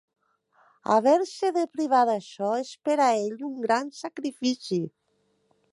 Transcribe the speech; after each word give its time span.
Haver-se 0.93 1.51
de 1.57 1.65
privar 1.75 2.01
d'això 2.11 2.49
és 2.63 2.73
per 2.89 2.97
a 3.09 3.11
ell 3.19 3.47
un 3.51 3.55
gran 3.69 3.95
sacrifici. 4.01 4.83